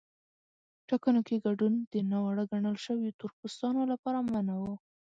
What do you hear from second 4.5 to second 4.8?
و.